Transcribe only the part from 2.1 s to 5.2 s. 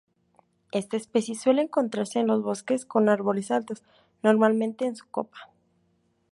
en los bosques con árboles altos, normalmente en su